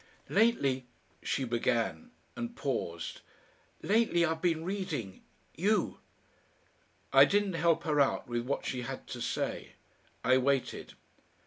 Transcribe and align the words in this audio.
"Lately," 0.29 0.87
she 1.21 1.43
began, 1.43 2.09
and 2.35 2.55
paused. 2.55 3.21
"Lately 3.83 4.25
I've 4.25 4.41
been 4.41 4.65
reading 4.65 5.21
you." 5.53 5.99
I 7.13 7.23
didn't 7.23 7.53
help 7.53 7.83
her 7.83 8.01
out 8.01 8.27
with 8.27 8.47
what 8.47 8.65
she 8.65 8.81
had 8.81 9.05
to 9.09 9.21
say. 9.21 9.73
I 10.23 10.39
waited. 10.39 10.95